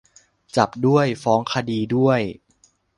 [0.57, 2.21] จับด้วย ฟ้องคดีด้วย